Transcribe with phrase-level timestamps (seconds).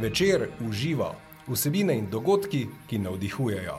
[0.00, 1.14] Večer uživa
[1.48, 3.78] vsebine in dogodki, ki navdihujejo.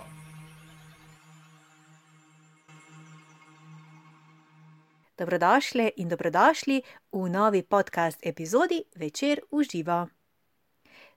[5.17, 10.07] Dobrodošli in dobrodošli v novi podcast epizodi Večer uživa.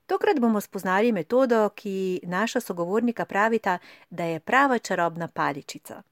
[0.07, 3.79] Tokrat bomo spoznali metodo, ki naša sogovornika pravita,
[4.11, 6.03] da je prava čarobna paličica.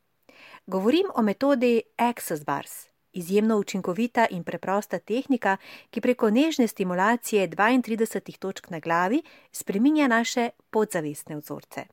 [0.67, 5.57] Govorim o metodi Access Bars, izjemno učinkovita in preprosta tehnika,
[5.91, 11.85] ki preko nežne stimulacije 32 točk na glavi spreminja naše podzavestne vzorce.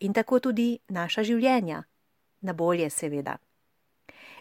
[0.00, 1.82] In tako tudi naša življenja.
[2.40, 3.36] Na bolje, seveda.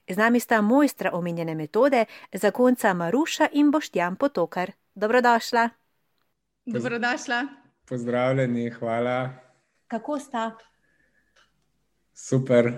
[0.10, 4.72] Z nami sta mojstra omenjene metode, zakonca Maruša in Boštjan Potokar.
[4.96, 5.70] Dobrodošla.
[6.66, 7.44] Dobrodošla.
[7.86, 9.30] Pozdravljeni, hvala.
[9.88, 10.58] Kako sta?
[12.14, 12.72] Super.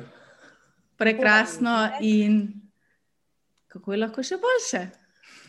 [0.97, 2.61] Prekrasno in
[3.71, 4.83] kako je lahko še boljše.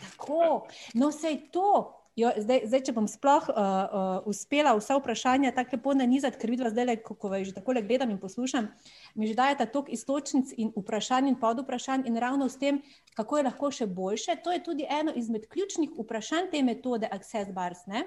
[0.03, 1.99] Tako, no, vse to.
[2.13, 6.51] Jo, zdaj, zdaj, če bom sploh uh, uh, uspela vsa vprašanja tako lepo nanizati, ker
[6.53, 8.69] vidim, da ko že tako le gledam in poslušam,
[9.15, 12.83] mi že dajete toliko istočnic in vprašanj in pod vprašanj, in ravno s tem,
[13.17, 14.37] kako je lahko še boljše.
[14.45, 17.87] To je tudi eno izmed ključnih vprašanj te metode Access Bars.
[17.87, 18.05] Ne?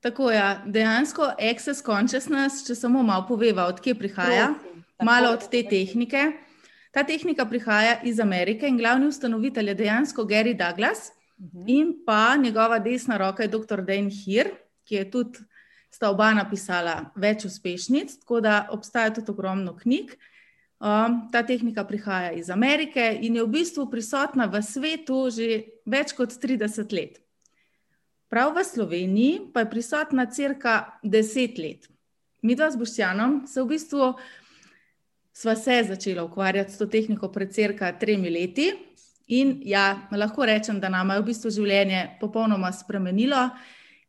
[0.00, 0.62] Tako je, ja.
[0.66, 6.43] dejansko Access Consciousness, če samo malo poveva, odkje prihaja, Prosim, malo od te tehnike.
[6.94, 11.58] Ta tehnika prihaja iz Amerike in glavni ustanovitelj je dejansko Gary Douglas uh mhm.
[11.58, 11.64] -huh.
[11.66, 13.80] in pa njegova desna roka je dr.
[13.82, 14.50] Dan Hir,
[14.84, 15.38] ki je tudi
[15.90, 20.16] sta oba napisala več uspešnic, tako da obstaja tudi ogromno knjig.
[20.84, 26.12] Um, ta tehnika prihaja iz Amerike in je v bistvu prisotna v svetu že več
[26.12, 27.20] kot 30 let.
[28.28, 31.88] Prav v Sloveniji pa je prisotna crka 10 let.
[32.42, 34.14] Mi dva z Boštjanom se v bistvu
[35.34, 38.72] sva se začela ukvarjati s to tehniko pred crka tremi leti.
[39.26, 43.48] In ja, lahko rečem, da nam je v bistvu življenje popolnoma spremenilo.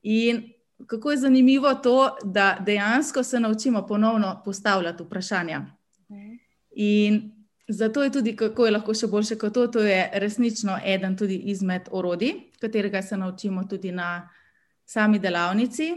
[0.04, 0.44] In
[0.88, 5.62] kako je zanimivo to, da dejansko se naučimo ponovno postavljati vprašanja.
[6.76, 7.32] In
[7.68, 11.36] zato je tudi, kako je lahko še boljše kot to, to je resnično eden tudi
[11.36, 14.30] izmed orodij, katerega se naučimo tudi na
[14.86, 15.94] sami delavnici.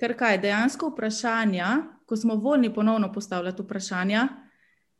[0.00, 1.74] Ker kaj dejansko vprašanja,
[2.06, 4.28] ko smo voljni ponovno postavljati vprašanja,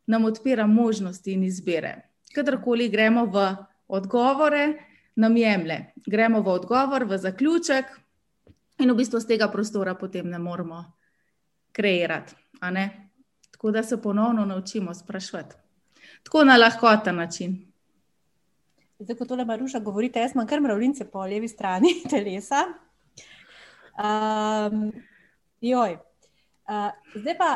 [0.07, 1.95] nam odpira možnosti in izbire.
[2.35, 3.57] Kadarkoli gremo v
[3.89, 4.75] odgovore,
[5.17, 5.93] nam jemlje.
[6.07, 7.85] Gremo v odgovor, v zaključek,
[8.79, 10.85] in v bistvu z tega prostora potem ne moremo
[11.73, 12.35] kreirati.
[13.51, 15.57] Tako da se ponovno naučimo sprašvati.
[16.23, 17.73] Tako na lahkoten način.
[18.99, 22.65] Zdaj, ko tole Maruša govorite, jaz imam kar mravljince po levi strani telesa.
[23.99, 24.93] Um,
[25.61, 25.99] joj.
[26.69, 27.51] Uh, zdaj pa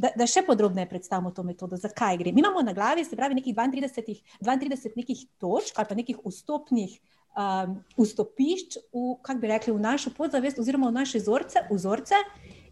[0.00, 2.32] da, da še podrobneje predstavimo to metodo, zakaj gre.
[2.32, 6.96] Mi imamo na glavi, se pravi, nekih 32, 32 nekih točk ali pa nekih vstopnih
[7.36, 12.22] um, vstopišč v, kako bi rekli, v našo podzavest oziroma v naše vzorce, vzorce.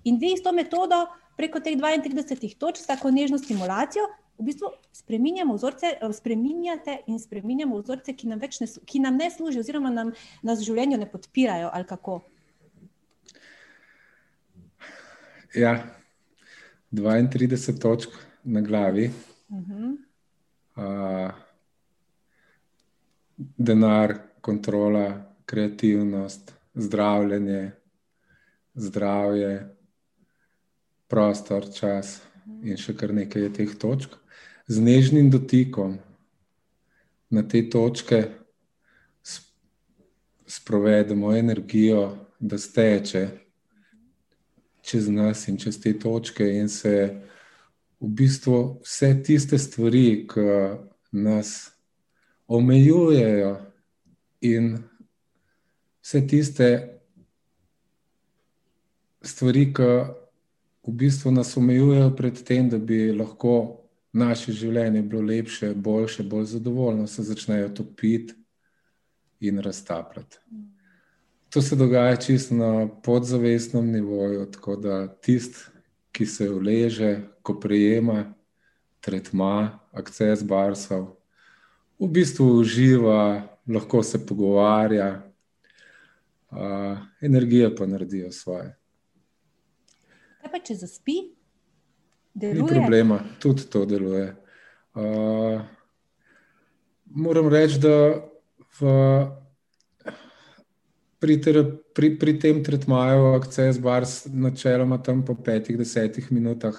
[0.08, 1.04] In vi s to metodo
[1.36, 4.08] preko teh 32 točk, s tako nežno stimulacijo,
[4.38, 9.62] v bistvu spreminjamo vzorce, spreminjate in spreminjamo vzorce, ki nam, ne, ki nam ne služijo,
[9.66, 10.12] oziroma nam,
[10.42, 11.70] nas v življenju ne podpirajo.
[15.58, 15.74] Ja,
[16.92, 18.10] 32 točk
[18.44, 19.10] na glavi,
[19.48, 19.96] uh -huh.
[20.76, 21.34] uh,
[23.36, 27.72] denar, kontrola, kreativnost, zdravljenje,
[28.74, 29.74] zdravje,
[31.06, 32.20] prostor, čas
[32.62, 34.16] in še kar nekaj teh točk.
[34.68, 35.98] Z nežnim dotikom
[37.30, 38.24] na te točke
[40.46, 43.28] sprovedemo energijo, da steče
[44.88, 46.92] čez nas in čez te točke, in se
[48.00, 50.46] v bistvu vse tiste stvari, ki
[51.12, 51.70] nas
[52.48, 53.56] omejujejo,
[54.40, 54.78] in
[56.00, 56.68] vse tiste
[59.22, 59.90] stvari, ki
[60.88, 66.46] v bistvu nas omejujejo pred tem, da bi lahko naše življenje bilo lepše, boljše, bolj
[66.54, 68.34] zadovoljno, se začnejo topiti
[69.40, 70.40] in raztapljati.
[71.50, 75.58] To se dogaja čisto na podzavestnem nivoju, tako da tisti,
[76.12, 78.34] ki se uleže, ko prejema
[79.00, 81.06] tretma, akces barsov,
[81.98, 85.22] v bistvu uživa, lahko se pogovarja,
[86.50, 88.74] uh, energije pa naredijo svoje.
[90.42, 91.16] Kaj pa če zaspi?
[92.34, 92.62] Deluje?
[92.62, 94.34] Ni problema, tudi to deluje.
[94.94, 95.62] Uh,
[97.04, 97.94] moram reči, da
[98.80, 98.94] v
[101.18, 101.40] pri,
[101.94, 106.78] pri, pri tem tretmaju, akces bars, načeloma tam po petih, desetih minutah,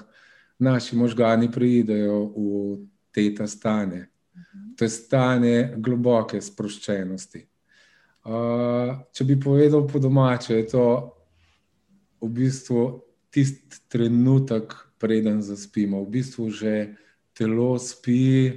[0.59, 2.77] naši možgani pridejo v
[3.11, 4.07] teta stanje.
[4.77, 7.45] To je stanje globoke sproščenosti.
[8.29, 10.85] Uh, če bi povedal po domače, je to
[12.21, 12.83] v bistvu
[13.31, 16.03] tisti trenutek, preden zaspimo.
[16.03, 16.95] V bistvu že
[17.33, 18.51] telo spi,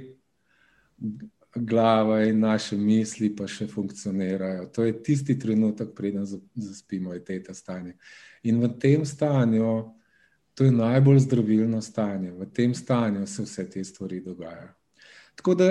[1.55, 4.65] glava in naše misli pa še funkcionirajo.
[4.73, 7.93] To je tisti trenutek, preden zaspimo, je te stanje.
[8.43, 9.93] In v tem stanju,
[10.53, 14.73] to je najbolj zdravilno stanje, v tem stanju se vse te stvari dogajajo.
[15.35, 15.69] Tako da,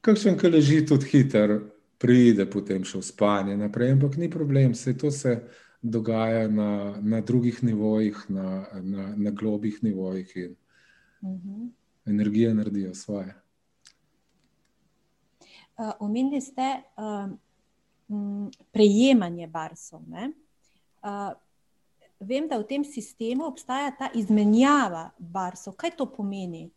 [0.00, 1.58] kakšen, ki leži tudi hiter,
[1.98, 5.40] pride potem še v spanje naprej, ampak ni problem, vse to se
[5.82, 10.56] dogaja na, na drugih nivojih, na, na, na globih nivojih in
[11.22, 11.38] uh mhm.
[11.38, 11.68] -huh.
[12.06, 13.34] energija naredijo svoje.
[15.78, 17.30] Uh, omenili ste uh,
[18.72, 20.00] prejemanje barsov.
[20.10, 21.32] Uh,
[22.20, 25.76] vem, da v tem sistemu obstaja ta izmenjava barsov.
[25.78, 26.70] Kaj to pomeni?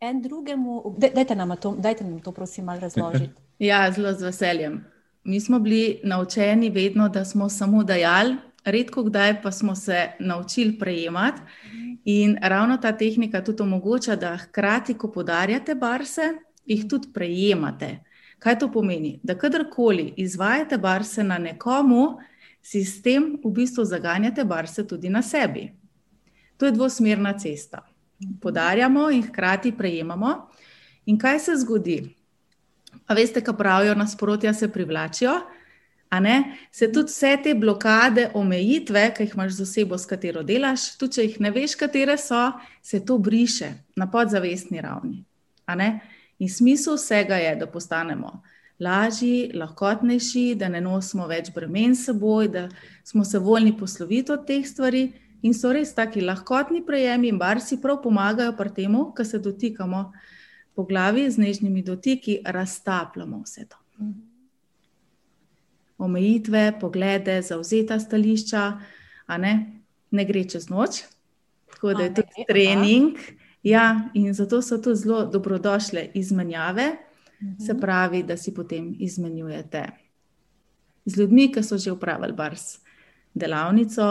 [0.00, 3.38] En drugemu, dajte nam to, dajte nam to prosim, malo razložiti.
[3.60, 4.84] Ja, zelo z veseljem.
[5.24, 10.78] Mi smo bili naučeni vedno, da smo samo dajali, redko kdaj pa smo se naučili
[10.78, 11.42] prejemati.
[12.04, 16.22] In ravno ta tehnika tudi omogoča, da hkrati, ko podarjate barse,
[16.66, 17.98] jih tudi prejemate.
[18.40, 19.18] Kaj to pomeni?
[19.22, 22.18] Da kadarkoli izvajate barse na nekomu,
[22.62, 25.68] sistem v bistvu zaganjate barse tudi na sebi.
[26.56, 27.84] To je dvosmerna cesta.
[28.40, 30.48] Podarjamo in hkrati prejemamo.
[31.06, 32.02] In kaj se zgodi?
[33.06, 35.40] A veste, kaj pravijo, nasprotja se privlačijo.
[36.72, 41.14] Se tudi vse te blokade, omejitve, ki jih imaš z osebo, s katero delaš, tudi
[41.14, 42.50] če jih ne veš, katere so,
[42.82, 45.24] se to briše na podzavestni ravni.
[46.40, 48.40] In smisel vsega je, da postanemo
[48.80, 52.68] lažji, lahkotnejši, da ne nosimo več bremen s seboj, da
[53.04, 55.10] smo se voljni posloviti od teh stvari.
[55.42, 59.38] In so res taki lahkotni prejemi, in bar si prav pomagajo pri tem, ko se
[59.40, 60.02] dotikamo
[60.76, 63.78] po glavi z nežnimi dotiki, raztapljamo vse to.
[66.00, 68.64] Omejitve, poglede, zauzeta stališča,
[69.40, 69.54] ne?
[70.10, 71.02] ne gre čez noč,
[71.72, 73.20] tako da je to trening.
[73.62, 76.96] Ja, in zato so to zelo dobrodošle izmenjave,
[77.66, 79.86] se pravi, da si potem izmenjujete
[81.04, 82.78] z ljudmi, ki so že upravili bars
[83.34, 84.04] delavnico,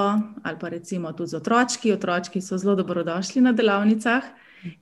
[0.43, 1.93] ali pa recimo tudi z otročki.
[1.93, 4.23] Otročki so zelo dobrodošli na delavnicah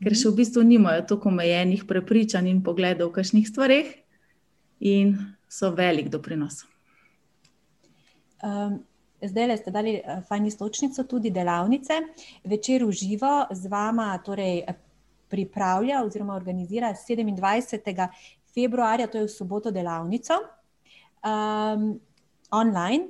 [0.02, 3.90] ker še v bistvu nimajo tako omejenih prepričanj in pogledov v kakšnih stvareh,
[4.82, 5.16] in
[5.50, 6.64] so velik doprinos.
[8.44, 8.84] Um,
[9.22, 12.02] zdaj, le ste dali uh, fajn istočnico, tudi delavnice.
[12.44, 14.64] Večer v živo z vama torej,
[15.28, 18.08] pripravlja oziroma organizira 27.
[18.54, 20.40] februarja, to je v soboto, delavnico
[21.24, 22.00] um,
[22.52, 23.08] online.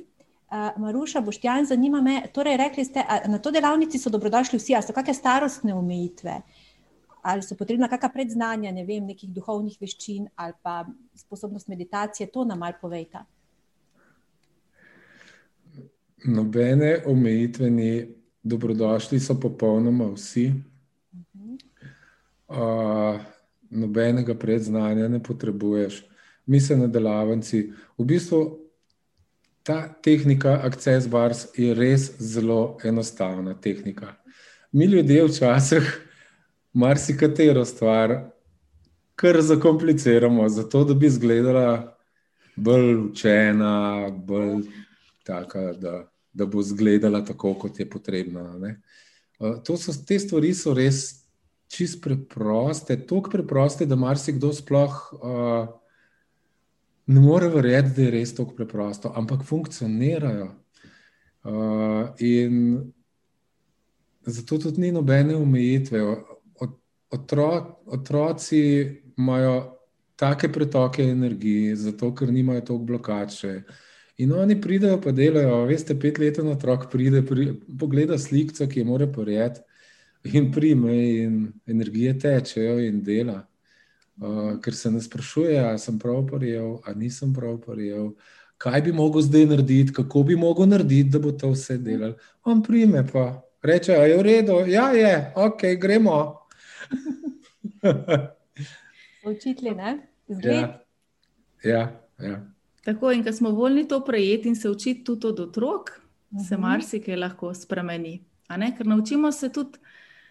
[0.47, 4.87] Uh, Maruša, Boštjan, zanima me, torej rekli ste, na to delavnici so dobrodošli vsi, ali
[4.87, 6.37] so kakšne starostne omejitve?
[7.27, 12.45] Ali so potrebna kakšna predznanja, ne vem, nekih duhovnih veščin ali pa sposobnost meditacije, to
[12.47, 13.25] nam malo povejte.
[16.25, 18.07] Nobene omejitveni
[18.43, 20.53] dobrodošli so popolnoma vsi.
[22.47, 23.19] Uh,
[23.69, 26.05] nobenega predznanja ne potrebuješ.
[26.45, 28.59] Mi se na delavnici, v bistvu
[29.63, 34.15] ta tehnika Access Bars je res zelo enostavna tehnika.
[34.71, 36.07] Mi ljudje včasih
[36.73, 38.31] marsikatero stvar
[39.15, 41.97] kar zakompliciramo, zato da bi izgledala
[42.55, 44.63] bolj učena, bolj
[45.27, 45.99] taka, da,
[46.33, 48.45] da bo izgledala tako, kot je potrebno.
[49.39, 51.27] Uh, so, te stvari so res
[51.67, 55.67] čist preproste, tako preproste, da marsikdo sploh uh,
[57.07, 60.47] ne more verjeti, da je res tako preprosto, ampak funkcionirajo.
[61.47, 62.79] Uh, in
[64.27, 66.01] zato tudi ni nobene omejitve
[67.09, 68.59] otro, otroci
[69.17, 69.77] imajo
[70.15, 73.61] take pretoke energije, zato ker nimajo toliko blokače.
[74.17, 75.65] In oni pridejo, pa delajo.
[75.69, 79.61] Veste, petleten otrok pride, pri, pogleda sliko, ki je mora porjeti,
[80.33, 81.35] in prime, in
[81.67, 83.43] energije tečejo, in dela.
[84.17, 88.15] Uh, ker se ne sprašuje, ali sem prav porjel, ali nisem prav porjel,
[88.57, 92.15] kaj bi mogel zdaj narediti, kako bi mogel narediti, da bo to vse delal.
[92.43, 96.17] On prime, pa reče, da je v redu, ja, je, ok, gremo.
[99.29, 99.97] Učitelji, ne?
[100.27, 100.81] Ja.
[101.63, 101.83] Ja,
[102.17, 102.56] ja.
[102.87, 106.47] Tako in ko smo voljni to prejeti in se učiti tudi od otrok, uh -huh.
[106.47, 106.61] se mhm.
[106.61, 108.23] marsikaj lahko spremeni.
[108.77, 109.79] Ker naučimo se tudi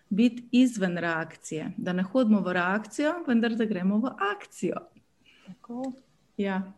[0.09, 4.77] biti izven reakcije, da ne hodimo v reakcijo, vendar da gremo v akcijo.
[5.47, 5.93] Tako.
[6.37, 6.73] Ja.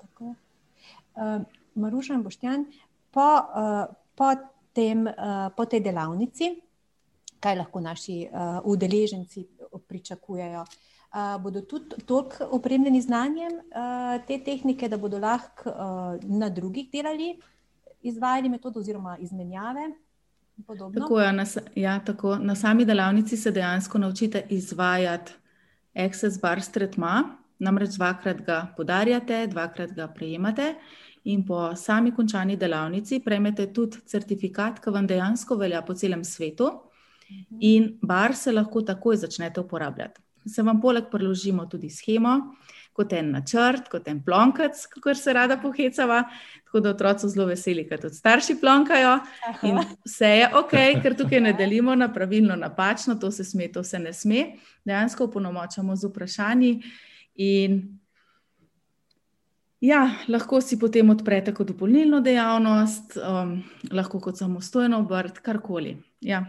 [0.00, 0.24] Tako.
[0.24, 1.42] Uh,
[1.74, 2.66] Maruša in Boštjan,
[3.10, 4.34] po, uh, po,
[4.72, 6.44] tem, uh, po tej delavnici,
[7.40, 9.46] kaj lahko naši uh, udeleženci
[9.88, 10.60] pričakujejo.
[10.60, 10.91] uh,
[11.42, 17.34] bodo tudi toliko opremljeni znanjem uh, te tehnike, da bodo lahko uh, na drugih delali,
[18.02, 19.90] izvajali metodo oziroma izmenjave.
[20.94, 25.32] Tako je, na, ja, tako, na sami delavnici se dejansko naučite izvajati
[25.94, 30.74] Access Bar Stretma, namreč dvakrat ga podarjate, dvakrat ga prejemate.
[31.24, 36.70] In po sami končani delavnici prejmete tudi certifikat, ki vam dejansko velja po celem svetu,
[37.30, 37.58] mhm.
[37.60, 40.20] in bar se lahko takoj začnete uporabljati.
[40.46, 42.38] Se vam poleg preložimo tudi schemo,
[42.92, 46.22] kot en načrt, kot en plonkac, kot se rada pohecava.
[46.66, 49.14] Tako da otroci zelo veseli, ker tudi starši plonkajo.
[49.68, 53.84] In vse je ok, ker tukaj ne delimo na pravilno, napačno, to se sme, to
[53.84, 54.46] se ne sme.
[54.84, 56.72] Dejansko upolnomočamo z vprašanji.
[57.44, 57.82] In
[59.80, 63.56] ja, lahko si potem odprete kot dopolnilno dejavnost, um,
[63.92, 65.96] lahko kot samostojno obrt, karkoli.
[66.20, 66.44] Ja.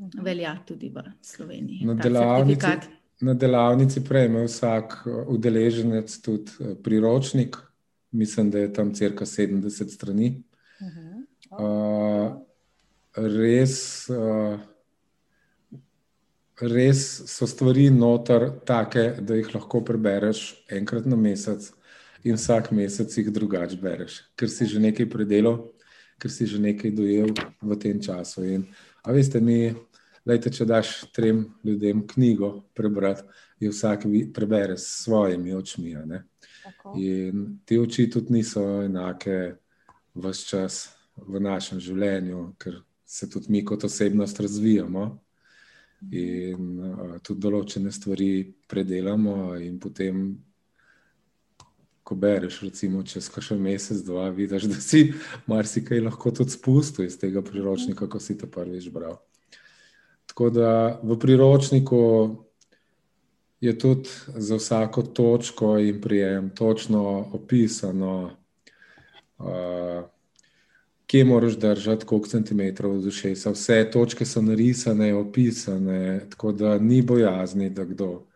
[0.00, 0.24] Mhm.
[0.24, 1.84] Velja tudi v Sloveniji.
[1.84, 2.66] Na delavnici,
[3.20, 7.56] na delavnici prejme vsak uh, udeleženec tudi uh, priročnik,
[8.10, 10.42] mislim, da je tam crka 70 strani.
[11.50, 12.32] Uh,
[13.16, 14.56] res, uh,
[16.60, 21.68] res so stvari noter take, da jih lahko prebereš enkrat na mesec,
[22.24, 25.60] in vsak mesec jih drugače bereš, ker si že nekaj predelal,
[26.16, 28.48] ker si že nekaj dojel v tem času.
[28.48, 28.64] In,
[29.04, 29.74] a veste, mi.
[30.28, 33.24] Lejte, če daš trem ljudem knjigo prebrati,
[33.60, 35.94] jo vsak prebere s svojimi očmi.
[37.00, 39.54] In te oči tudi niso enake
[40.14, 40.82] vse čas
[41.16, 45.06] v našem življenju, ker se tudi mi kot osebnost razvijamo
[46.12, 48.30] in uh, tudi določene stvari
[48.68, 49.56] predelamo.
[49.60, 50.22] In potem,
[52.04, 55.10] ko bereš, recimo, čez kakšen mesec, dva, vidiš, da si
[55.50, 59.18] marsikaj lahko tudi spustil iz tega priročnika, ko si to prvič bral.
[60.30, 62.30] Tako da v priročniku
[63.60, 68.30] je tudi za vsako točko in prijem točno opisano,
[69.38, 70.04] uh,
[71.06, 73.50] kje moraš držati, koliko centimetrov od ušesa.
[73.50, 78.26] Vse točke so narisane, opisane, tako da ni bojazni, da kdo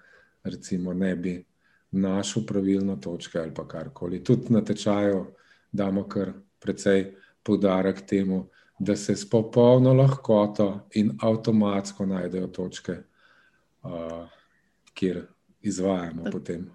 [0.44, 1.44] recimo, ne bi
[1.90, 4.24] našel pravilno točke ali karkoli.
[4.24, 5.26] Tudi na tečaju
[5.72, 8.48] damo kar precej poudarek temu
[8.84, 12.96] da se s popolno lahkoto in avtomatsko najdejo točke,
[13.82, 14.28] uh,
[14.94, 15.26] kjer
[15.60, 16.66] izvajamo tak, potem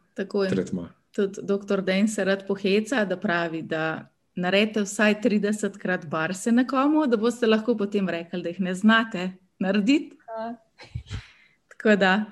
[0.50, 0.90] tretma.
[1.16, 1.82] Tudi dr.
[1.82, 7.48] Den se rad poheca, da pravi, da naredite vsaj 30 krat barse nekomu, da boste
[7.48, 10.18] lahko potem rekli, da jih ne znate narediti.
[11.68, 12.26] Tako da.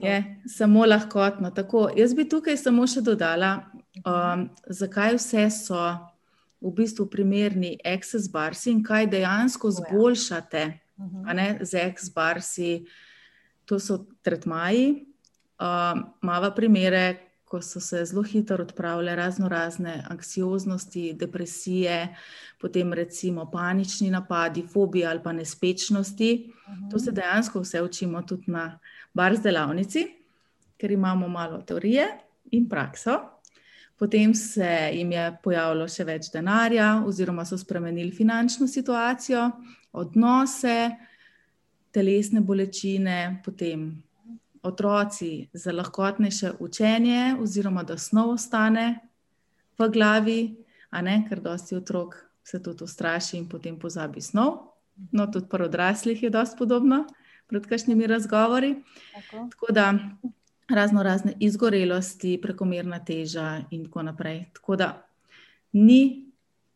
[0.00, 1.50] Je samo lahkotno.
[1.50, 3.52] Tako, jaz bi tukaj samo še dodala,
[4.02, 5.82] um, zakaj vse so
[6.64, 9.80] v bistvu primerni access barsi in kaj dejansko ja.
[9.80, 10.64] zboljšate
[10.96, 11.36] mhm.
[11.36, 12.84] ne, z access barsi.
[13.64, 15.06] To so tretmaji.
[15.56, 17.04] Uh, Mava primere,
[17.48, 22.16] ko so se zelo hitro odpravile razno razne anksioznosti, depresije,
[22.60, 26.52] potem recimo panični napadi, fobije ali pa nespečnosti.
[26.66, 26.90] Uh -huh.
[26.90, 28.78] To se dejansko vse učimo tudi na
[29.14, 30.06] bar zdelavnici,
[30.76, 32.08] ker imamo malo teorije
[32.50, 33.33] in prakso.
[33.98, 39.50] Potem se jim je pojavilo še več denarja, oziroma so spremenili finančno situacijo,
[39.94, 40.90] odnose,
[41.94, 43.86] telesne bolečine, potem
[44.64, 48.86] otroci za lahkotnejše učenje, oziroma da snov ostane
[49.78, 50.40] v glavi,
[50.90, 54.56] a ne, ker dosti otrok se tudi ustraši in potem pozabi snov.
[55.12, 57.04] No, tudi pri odraslih je dosti podobno,
[57.46, 58.74] pred kakšnimi razgovori.
[59.14, 59.48] Tako.
[59.52, 59.86] Tako da
[60.68, 64.44] razno razne izgorelosti, prekomerna teža in tako naprej.
[64.54, 65.06] Tako da
[65.72, 66.30] ni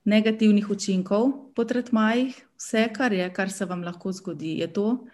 [0.05, 5.07] negativnih učinkov po tretmajih, vse, kar je, kar se vam lahko zgodi, je to,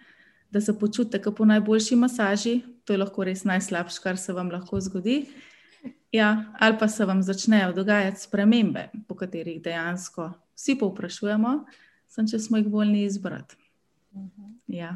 [0.51, 4.51] da se počutite kot po najboljši masaži, to je lahko res najslabše, kar se vam
[4.51, 5.25] lahko zgodi.
[6.11, 11.57] Ja, ali pa se vam začnejo dogajati spremembe, po katerih dejansko vsi povprašujemo,
[12.07, 13.55] sem če smo jih voljni izbrati.
[14.15, 14.55] Mhm.
[14.67, 14.95] Ja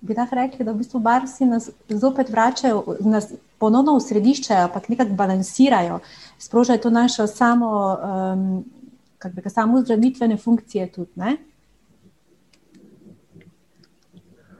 [0.00, 4.80] bi lahko rekli, da v bistvu barsi nas zopet vračajo, nas ponovno v središče, pa
[4.88, 6.00] nekako balansirajo,
[6.38, 8.64] sprožajo to našo samo, um,
[9.18, 11.10] kako bi ga samo zdravitvene funkcije tudi.
[11.16, 11.36] Ne?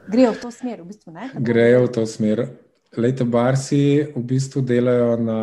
[0.08, 1.12] Grejo v to smer, v bistvu.
[1.12, 1.30] Ne?
[1.34, 2.46] Grejo v to smer.
[2.96, 5.40] Lejte, barsi v bistvu delajo na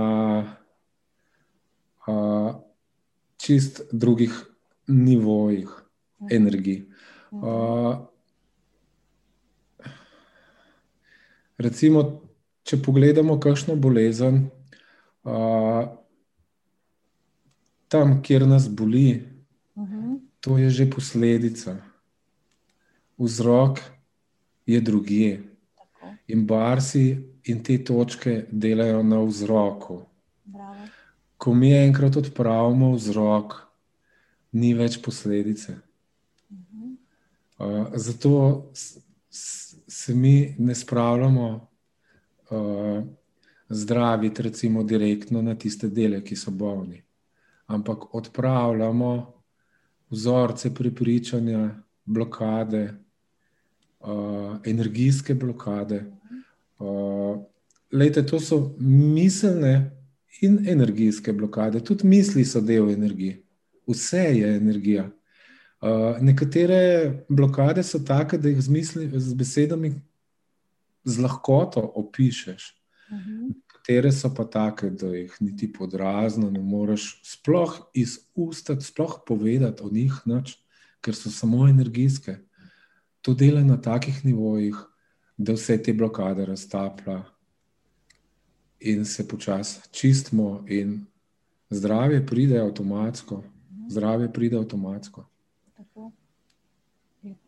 [2.07, 2.55] uh,
[3.37, 4.33] čist drugih
[4.87, 6.27] nivojih mhm.
[6.31, 6.83] energij.
[7.31, 8.07] Uh,
[11.57, 12.03] Recimo,
[12.67, 14.47] če pogledamo, kakšno bolezen,
[15.23, 15.85] uh,
[17.87, 19.23] tam, kjer nas boli,
[19.75, 20.01] uh mhm.
[20.01, 20.19] -huh.
[20.39, 21.77] to je že posledica.
[23.17, 23.79] Vzrok
[24.65, 25.43] je drugje.
[26.27, 30.01] In barsi in te točke delajo na vzroku.
[30.43, 30.87] Bravo.
[31.37, 33.53] Ko mi enkrat odpravimo vzrok,
[34.51, 35.77] ni več posledice.
[37.57, 38.97] Uh, zato s,
[39.29, 41.67] s, se mi ne spravljamo
[42.49, 43.03] uh,
[43.69, 47.03] zdraviti, recimo, direktno na tiste dele, ki so bolni,
[47.65, 49.33] ampak odpravljamo
[50.09, 51.69] vzorce prepričanja,
[52.05, 52.93] blokade,
[53.99, 56.05] uh, energijske blokade.
[56.79, 57.41] Uh,
[57.91, 59.91] lejte, to so miselne
[60.41, 63.41] in energijske blokade, tudi misli so del energije,
[63.87, 65.09] vse je energija.
[65.81, 69.93] Uh, nekatere blokade so take, da jih z, misli, z besedami
[71.05, 72.73] z lahkoto opišeš.
[73.11, 73.53] Uh -huh.
[73.53, 79.83] Nekatere so pa take, da jih niti podrazno ne moreš sploh iz usta, sploh povedati
[79.83, 80.57] o njih, nič,
[81.01, 82.37] ker so samo energijske.
[83.21, 84.75] To dela na takih nivojih,
[85.37, 87.23] da vse te blokade raztaplja
[88.79, 91.05] in se počasi čistimo, in
[91.69, 93.43] zdravje pride avtomatsko.
[93.89, 95.25] Zdravje pride avtomatsko.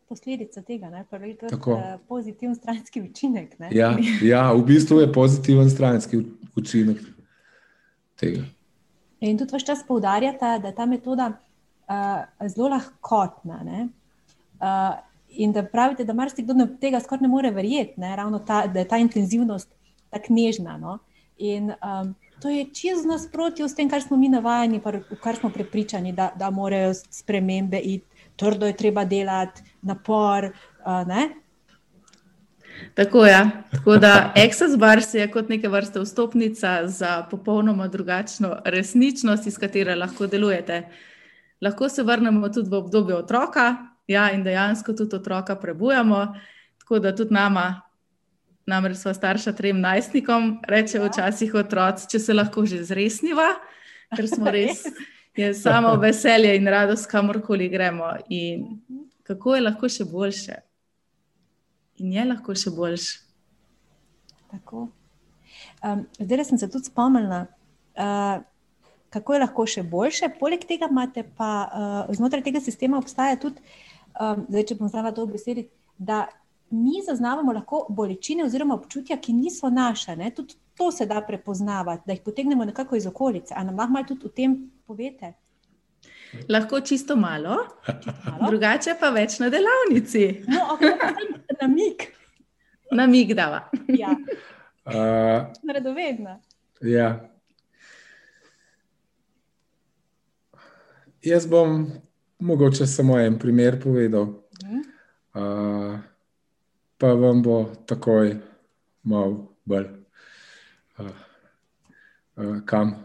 [0.07, 1.05] Je Posledica tega, ne?
[1.09, 3.59] pa je tudi uh, pozitiven stranski učinek.
[3.59, 3.67] Ne?
[3.75, 6.21] Ja, ja, v bistvu je pozitiven stranski
[6.55, 7.01] učinek
[8.15, 8.45] tega.
[9.19, 13.59] In tudi vaš čas poudarjate, da je ta metoda uh, zelo lahkotna.
[13.67, 14.95] Uh,
[15.27, 18.15] in da pravite, da marsikdo tega skoraj ne more verjeti, ne?
[18.15, 19.67] ravno ta, da je ta intenzivnost
[20.09, 20.77] tako nežna.
[20.77, 20.99] No?
[21.37, 25.35] In um, to je čez nasprotje s tem, kar smo mi navajeni, pa v kar
[25.35, 30.51] smo prepričani, da, da morajo spremembe iti, trdo je treba delati, napor.
[30.85, 31.03] Uh,
[32.93, 33.25] Tako.
[33.25, 33.49] Ja.
[33.71, 39.95] Tako da Access Bars je kot neke vrste vstopnica za popolnoma drugačno resničnost, iz katere
[39.95, 40.83] lahko delujete.
[41.61, 43.75] Lahko se vrnemo tudi v obdobje otroka,
[44.07, 46.35] ja, in dejansko tudi otroka prebujamo.
[46.79, 47.81] Tako da tudi nama,
[48.65, 51.05] namreč smo starša trem najstnikom, reče ja.
[51.05, 53.49] včasih otroci, če se lahko že zresniva,
[54.15, 54.85] ker smo res.
[55.37, 58.09] Je samo veselje in radost, kamorkoli gremo.
[58.29, 58.79] In
[59.23, 60.67] kako je lahko še boljše?
[62.01, 63.15] in je lahko še boljši.
[64.53, 64.87] Tako.
[65.83, 67.45] Um, zdaj sem se tudi spomnila,
[67.97, 68.39] uh,
[69.13, 70.31] kako je lahko še boljše.
[70.39, 73.61] Poleg tega imate pa uh, znotraj tega sistema obstaja tudi,
[74.13, 76.25] um, zdaj, če bom znala to besedi, da
[76.71, 80.17] mi zaznavamo lahko bolečine oziroma občutja, ki niso naše.
[80.19, 80.31] Ne?
[80.35, 83.53] Tudi to se da prepoznavati, da jih potegnemo nekako iz okolice.
[83.57, 85.33] A nam lahko tudi o tem povete?
[86.49, 87.57] Lahko čisto malo,
[88.25, 90.43] malo, drugače pa več na delavnici.
[90.47, 90.93] No, okay,
[91.61, 92.07] na mig.
[92.91, 93.69] Na mig, da.
[93.87, 94.15] Ja.
[94.85, 96.39] Uh, Redovedna.
[96.81, 97.29] Ja.
[101.21, 101.87] Jaz bom
[102.39, 105.99] mogoče samo en primer povedal, uh,
[106.97, 108.35] pa vam bo takoj
[109.03, 109.87] malo bolj,
[112.65, 112.95] kam,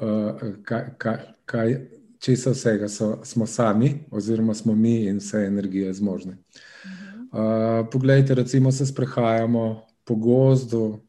[0.00, 0.84] uh, kaj.
[0.98, 6.36] kaj, kaj česa vsega so, smo sami, oziroma smo mi in vse energije zmožne.
[7.32, 11.00] Uh, poglejte, recimo, se sprehajamo po gozdu,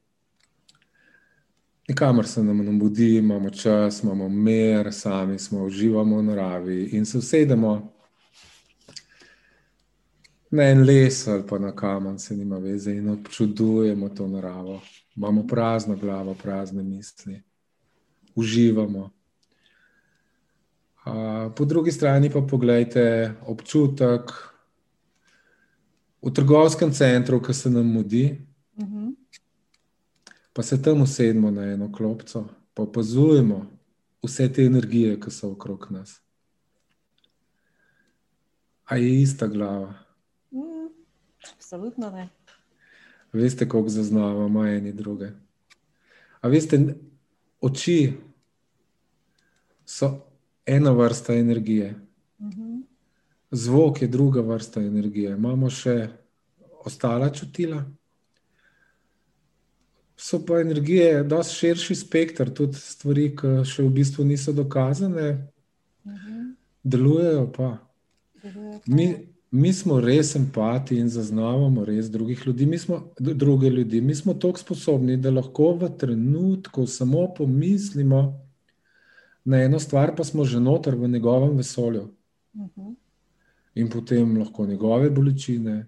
[1.88, 7.06] nikamor se nam ne mudi, imamo čas, imamo mir, sami smo, uživamo v naravi in
[7.06, 7.94] se usedemo
[10.52, 14.82] na en les ali pa na kamen, se nima veze in občudujemo to naravo.
[15.20, 17.44] Imamo prazno glavo, prazne misli,
[18.36, 19.10] uživamo
[21.56, 24.32] po drugi strani pa pogledajte občutek
[26.22, 29.08] v trgovskem centru, ki se nam mudi, uh mhm.
[29.08, 29.16] -huh.
[30.54, 33.68] pa se tam usedemo na eno klopco, pa opazujemo
[34.24, 36.22] vse te energije, ki so okrog nas.
[38.86, 39.94] A je ista glava?
[40.52, 40.90] Mm,
[41.56, 42.30] absolutno ne.
[43.34, 45.30] Veste, koliko zaznavamo eni druge.
[46.42, 46.80] A veste,
[47.62, 48.14] oči
[49.86, 50.10] so
[50.66, 51.96] ena vrsta energije.
[53.52, 55.32] Zvok je druga vrsta energije.
[55.32, 56.08] Imamo še
[56.86, 57.84] ostala čutila.
[60.18, 65.30] So pa energije, da so širši spektr, tudi stvari, ki še v bistvu niso dokazane,
[66.84, 67.70] delujejo pa.
[68.88, 69.08] Mi,
[69.52, 72.66] mi smo res empati in zaznavamo res drugih ljudi.
[72.66, 74.02] Mi smo druge ljudi.
[74.02, 78.50] Mi smo tako sposobni, da lahko v trenutku samo pomislimo,
[79.44, 82.02] na eno stvar, pa smo že noter v njegovem vesolju.
[82.54, 82.70] Uh mhm.
[82.76, 82.96] -huh.
[83.76, 85.86] In potem lahko njegove bolečine,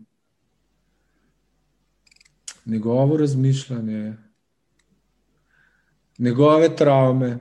[2.66, 4.14] njegovo razmišljanje,
[6.18, 7.38] njegove travme.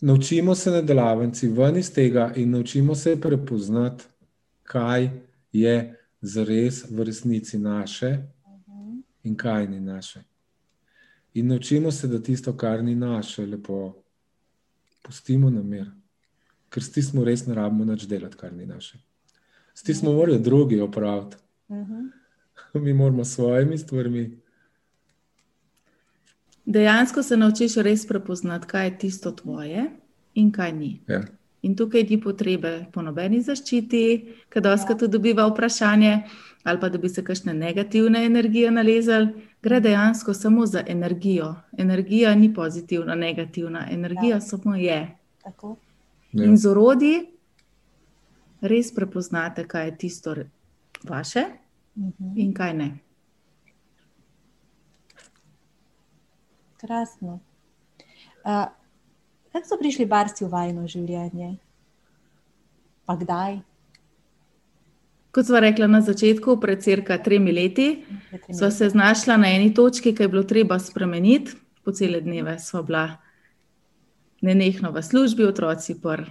[0.00, 4.04] Naučimo se na delavnici ven iz tega in naučimo se prepoznati,
[4.62, 5.10] kaj
[5.52, 8.18] je zares v resnici naše
[9.22, 10.22] in kaj ni naše.
[11.34, 14.02] In naučimo se, da tisto, kar ni naše, lepo
[15.02, 15.90] pustimo na mir.
[16.68, 18.98] Ker s smo res ne rabimo več delati, kar ni naše.
[19.74, 21.36] S smo morali drugi opraviti.
[21.68, 22.10] Uh -huh.
[22.74, 24.38] Mi moramo s svojimi stvarmi.
[26.64, 29.90] Dejansko se naučiš res prepoznati, kaj je tisto tvoje
[30.34, 31.00] in kaj ni.
[31.08, 31.22] Ja.
[31.62, 34.02] In tukaj ni potrebe po nobeni zaščiti,
[34.50, 36.14] ker doskrat tudi dobiva vprašanje,
[36.64, 39.46] ali pa da bi se kakšne negativne energije nalezali.
[39.62, 41.54] Gre dejansko samo za energijo.
[41.78, 44.40] Energija ni pozitivna, negativna, energija ja.
[44.40, 45.00] samo je.
[45.44, 45.76] Tako.
[46.32, 46.44] Ja.
[46.44, 47.14] In z orodji
[48.60, 50.34] res prepoznate, kaj je tisto
[51.02, 51.44] vaše
[51.96, 52.38] Mhm.
[52.38, 52.98] in kaj ne.
[56.76, 57.40] Krasno.
[58.44, 58.64] Uh,
[59.52, 61.56] kako so prišli barci v vajno življenje?
[63.06, 63.60] Pa kdaj?
[65.32, 68.04] Kot smo rekli na začetku, pred cirka tremi leti,
[68.52, 71.56] sva se znašla na eni točki, ki je bilo treba spremeniti.
[71.82, 73.06] Po cele dneve sva bila
[74.44, 76.28] nenehno v službi, otroci pri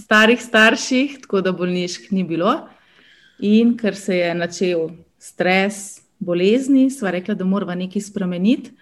[0.00, 2.56] starih starših, tako da bolnišk ni bilo.
[3.44, 4.88] In ker se je začel
[5.18, 8.72] stres, bolezni, sva rekla, da moramo nekaj spremeniti.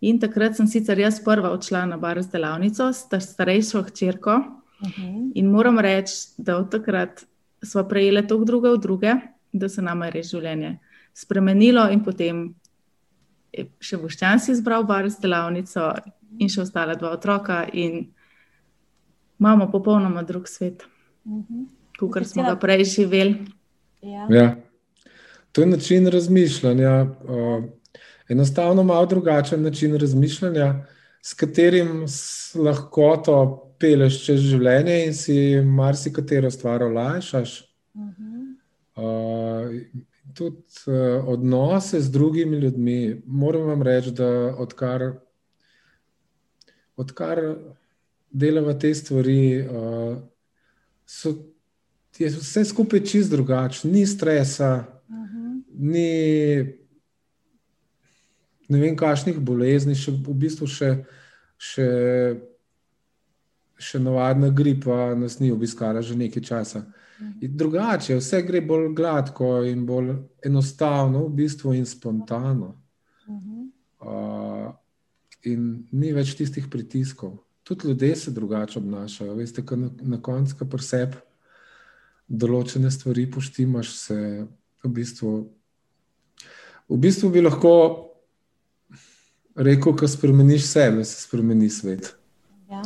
[0.00, 4.36] In takrat sem sicer jaz prva odšla na bar z delavnico, s starejšo hčerko.
[4.80, 5.32] Uh -huh.
[5.34, 7.24] In moram reči, da od takrat
[7.62, 9.14] smo prejeli toliko druge od druge,
[9.52, 10.78] da se nam je res življenje
[11.18, 12.54] spremenilo, in potem
[13.52, 15.90] je še Boščan si izbral bar z delavnico,
[16.38, 18.06] in še ostala dva otroka, in
[19.40, 20.86] imamo popolnoma drug svet,
[21.28, 21.66] Uh -huh.
[22.12, 23.44] kot smo ga prej živeli.
[24.02, 24.26] Ja.
[24.30, 24.56] Ja.
[25.52, 27.64] To je način razmišljanja, uh,
[28.28, 30.86] enostavno malo drugačen način razmišljanja,
[31.22, 32.06] s katerim
[32.54, 37.74] lahkoto peleš čez življenje in si marsikatero stvar olajšaš.
[37.94, 38.54] Uh -huh.
[38.96, 39.74] Uh,
[40.34, 43.22] tudi uh, odnose z drugimi ljudmi.
[43.26, 45.12] Moram vam reči, da odkar,
[46.96, 47.56] odkar
[48.30, 50.18] delamo te stvari, uh,
[51.06, 51.34] so,
[52.18, 55.62] je vse skupaj čist drugače, ni stresa, Uh -huh.
[55.78, 56.78] ni
[58.68, 60.90] ne vem, kakšnih bolezni, še v bistvu še,
[61.56, 61.88] še,
[63.78, 66.84] še navadna gripa nas ni obiskala že nekaj časa.
[67.42, 70.12] In drugače, vse gre bolj gladko in bolj
[70.46, 72.76] enostavno, v bistvu in spontano.
[73.98, 74.70] Uh
[75.46, 77.38] in ni več tistih pritiskov.
[77.62, 79.34] Tudi ljudje se drugače obnašajo.
[79.34, 81.16] Veste, na, na koncu, ko preseb
[82.28, 84.18] določene stvari poštimaš, se
[84.84, 85.32] v bistvu,
[86.88, 87.72] v bistvu bi lahko
[89.58, 92.14] rekel, ko spremeniš sebe, se spremeni svet.
[92.70, 92.82] Ja.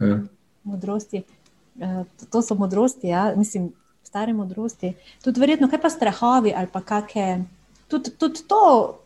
[0.00, 0.20] Ja.
[0.64, 1.22] Modrosti.
[1.80, 3.34] Eh, to- so modrosti, ja.
[3.36, 4.94] mislim, stare modrosti.
[5.24, 7.44] Tudi verjetno, kaj pa strahovi ali pa kakšne.
[7.88, 9.00] Tudi, tudi to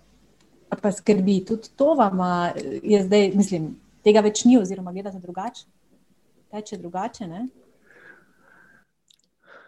[0.70, 3.70] ali pa skrbi, tudi to vam a, je zdaj, mislim,
[4.04, 5.64] tega več ni, oziroma gledate drugače.
[6.52, 7.46] Teče drugače, ne?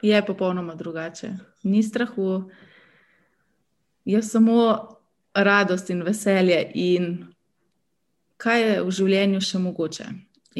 [0.02, 1.32] Je popolnoma drugače.
[1.62, 2.50] Ni strahu,
[4.04, 4.99] je samo
[5.34, 7.10] radost in veselje, in
[8.36, 10.06] kaj je v življenju še mogoče.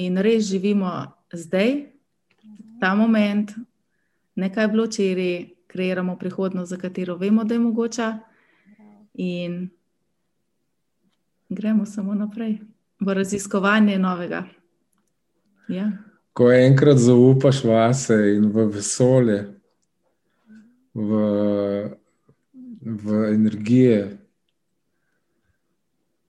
[0.01, 0.91] In res živimo
[1.33, 1.75] zdaj,
[2.81, 3.53] ta moment,
[4.39, 5.35] nekaj je bilo včeraj,
[5.71, 8.09] kreiramo prihodnost, za katero vemo, da je mogoča,
[9.15, 9.69] in
[11.49, 12.59] gremo samo naprej
[13.01, 14.45] v raziskovanje novega.
[15.69, 15.91] Ja.
[16.33, 19.41] Ko enkrat zaupaš vase in v vesolje,
[20.95, 21.11] v,
[22.81, 24.20] v energije,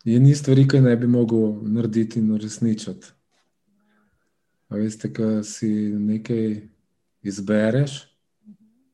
[0.03, 3.07] je ni stvari, ki ne bi mogel narediti in uresničiti.
[4.71, 5.67] A veste, ko si
[5.99, 6.61] nekaj
[7.21, 7.97] izbereš,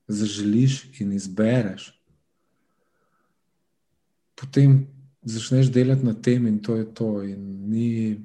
[0.07, 1.91] zaželiš in izbereš,
[4.35, 4.87] potem
[5.21, 7.23] začneš delati na tem, in to je to.
[7.23, 8.17] In ni,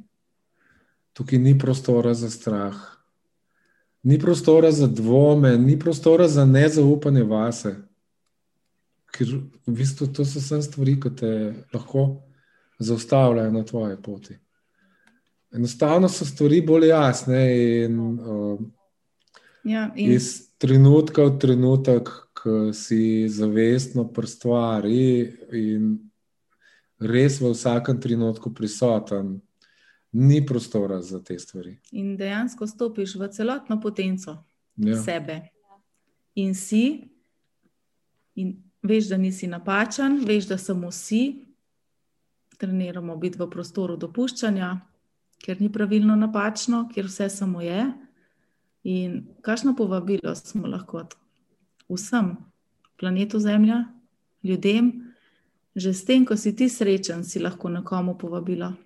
[1.13, 2.77] tukaj ni prostora za strah,
[4.03, 7.77] ni prostora za dvome, ni prostora za nezaupanje vase.
[9.13, 9.29] Ker
[9.67, 11.33] v bistvu to so vse stvari, ki te
[11.75, 12.23] lahko
[12.83, 14.39] zaustavljajo na tvoje poti.
[15.53, 17.43] Enostavno so stvari bolj jasne
[17.85, 18.61] in uh,
[19.65, 25.03] Ja, in iz trenutka v trenutek, ko si zavestno pri stvari
[25.55, 25.93] in
[26.99, 29.41] res v vsakem trenutku prisoten,
[30.13, 31.77] ni prostora za te stvari.
[31.93, 34.45] In dejansko stopiš v celotno potenco
[34.77, 34.97] Ja.
[35.03, 35.53] sebe.
[36.35, 37.05] In si,
[38.35, 41.45] in veš, da nisi napačen, veš, da samo si.
[42.63, 44.71] Treniramo biti v prostoru dopuščanja,
[45.43, 47.89] ker ni pravilno napačno, ker vse samo je.
[48.87, 51.03] In kakšno povabilo smo lahko
[51.91, 52.37] vsem,
[52.99, 53.85] planetu Zemlja,
[54.47, 54.93] ljudem,
[55.73, 58.77] Že s tem, ko si ti srečen, si lahko nekomu povabilo,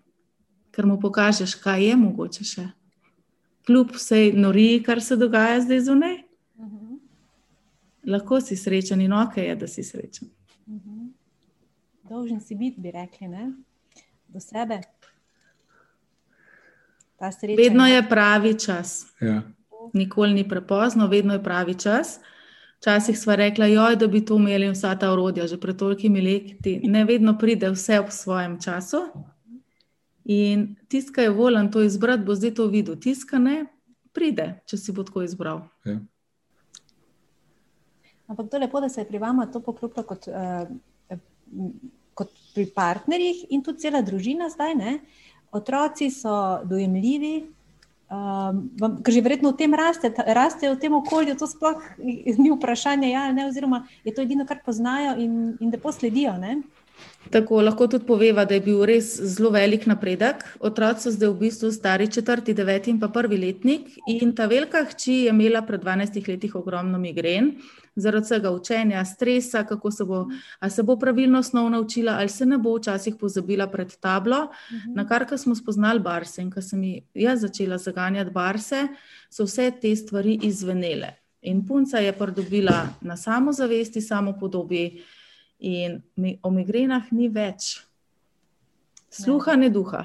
[0.70, 2.66] ker mu pokažeš, kaj je mogoče še.
[3.66, 6.22] Kljub vsej noriji, kar se dogaja zdaj zunaj,
[6.62, 6.98] uh -huh.
[8.06, 10.30] lahko si srečen in ok je, da si srečen.
[10.66, 10.95] Uh -huh.
[12.08, 13.52] Dolžen si biti, bi rekli, ne?
[14.28, 14.80] do sebe.
[17.56, 19.06] Vedno je pravi čas.
[19.20, 19.42] Ja.
[19.92, 22.20] Nikoli ni prepozno, vedno je pravi čas.
[22.78, 26.80] Včasih smo rekli, joj, da bi to imeli vsa ta urodja, že pred tolikimi leti.
[26.84, 29.00] Ne vedno pride vse v svojem času.
[30.24, 32.96] In tiska je volen to izbrati, bo zdaj to videl.
[33.00, 33.64] Tiska ne
[34.12, 35.62] pride, če si bo tako izbral.
[35.84, 36.00] Ja.
[38.26, 40.68] Ampak to je lepo, da se je pri vama to poklopilo kot, uh,
[42.16, 44.72] kot pri partnerjih in tudi cela družina zdaj.
[44.78, 44.98] Ne?
[45.52, 47.36] Otroci so dojemljivi,
[48.06, 48.70] Um,
[49.02, 51.82] ker že verjetno v tem raste, raste v tem okolju, to sploh
[52.38, 56.38] ni vprašanje, ja, ne, oziroma je to edino, kar poznajo in, in da posledijo.
[56.38, 56.62] Ne?
[57.30, 60.44] Tako lahko tudi poveva, da je bil res zelo velik napredek.
[60.60, 63.88] Otroci so zdaj v bistvu stari četrti, deveti in pa prvi letnik.
[64.06, 67.56] In ta velika hči je imela pred 12 leti ogromno migren,
[67.96, 70.26] zaradi vsega učenja, stresa, kako se bo,
[70.60, 74.48] ali se bo pravilno snov naučila, ali se ne bo včasih pozabila pred tablo.
[74.72, 74.94] Mhm.
[74.94, 76.82] Na kar smo spoznali barse in ko sem
[77.14, 78.88] jaz začela zaganjati barse,
[79.30, 81.16] so vse te stvari izvenele.
[81.42, 85.02] In punca je pridobila na samozavesti, samo podobi.
[85.58, 87.86] In mi, o migrenah ni več,
[89.10, 90.04] sluha, ne duha.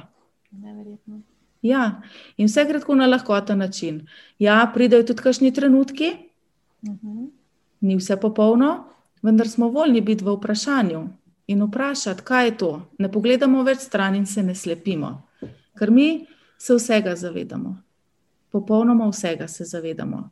[0.52, 1.22] Neverjetno.
[1.62, 2.02] Ja,
[2.38, 4.02] in vse gre tako na lahkoten način.
[4.40, 6.12] Ja, pridejo tudi kakšni trenutki,
[6.82, 7.08] uh mhm.
[7.08, 7.30] -huh.
[7.82, 8.86] ni vse popolno,
[9.22, 11.10] vendar smo voljni biti v vprašanju
[11.48, 12.82] in vprašati, kaj je to.
[12.98, 15.28] Ne pogledamo več stran in se ne slepimo,
[15.80, 16.26] ker mi
[16.58, 17.82] se vsega zavedamo.
[18.52, 20.30] Popolnoma vsega se zavedamo.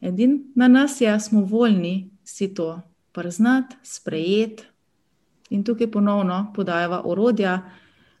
[0.00, 2.80] Edin na nas je, da smo voljni si to
[3.18, 4.64] priznati, sprejeti.
[5.50, 7.70] In tukaj ponovno podajava orodja,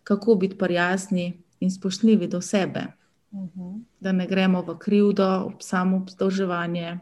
[0.04, 2.86] kako biti prijazni in spoštljivi do sebe,
[3.30, 3.60] uh mhm.
[3.60, 3.82] -huh.
[4.00, 6.98] da ne gremo v krivdo, samo obdolževanje.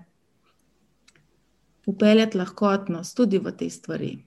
[1.87, 4.19] Upeljati lahkotnost tudi v te stvari.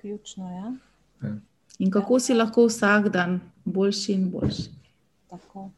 [0.00, 0.56] Ključno je.
[0.56, 0.74] Ja?
[1.22, 1.36] Ja.
[1.78, 4.70] In kako si lahko vsak dan boljši in boljši.
[5.30, 5.70] Tako.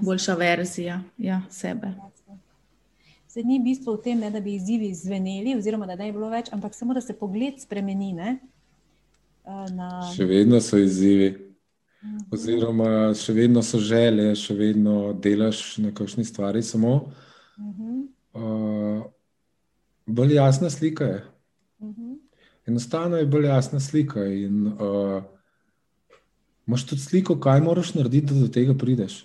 [0.00, 1.92] Boljša verzija ja, sebe.
[1.94, 2.15] Krasno
[3.36, 6.30] se ni bistvo v tem, ne, da bi izzivi zveneli, oziroma da ne bi bilo
[6.32, 8.14] več, ampak samo da se pogled spremeni.
[8.16, 8.38] Ne,
[9.76, 9.88] na...
[10.14, 11.34] Še vedno so izzivi,
[12.00, 12.22] mhm.
[12.32, 16.64] oziroma še vedno so želje, še vedno delaš na kakšni stvari.
[16.64, 16.94] Samo
[18.32, 19.04] uh,
[20.08, 21.22] bolj jasna slika je.
[21.84, 22.16] Mhm.
[22.72, 24.24] Enostavno je bolj jasna slika.
[24.32, 25.20] In, uh,
[26.66, 29.20] Máš tudi sliko, kaj moraš narediti, da do tega prideš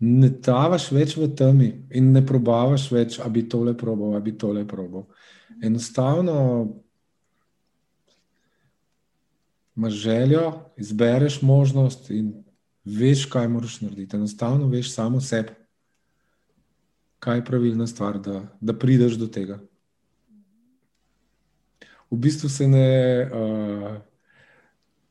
[0.00, 4.32] ne tavaš več v temi in ne probavaš več, da bi tole probal, da bi
[4.38, 5.04] tole probal.
[5.62, 6.36] Enostavno
[9.76, 10.44] imaš željo,
[10.76, 12.32] izbereš možnost in
[12.84, 14.16] veš, kaj moraš narediti.
[14.16, 15.54] Enostavno veš samo sebe,
[17.20, 19.60] kaj je pravilna stvar, da, da prideš do tega.
[22.10, 23.96] V bistvu se ne, uh,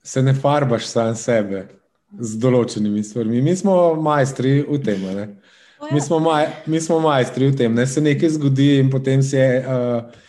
[0.04, 1.79] se ne farbaš sam sebe
[2.18, 3.42] z določenimi stvarmi.
[3.42, 5.06] Mi smo majstri v tem.
[5.92, 9.40] Mi smo, maj, mi smo majstri v tem, da se nekaj zgodi in potem se
[9.40, 10.26] uh,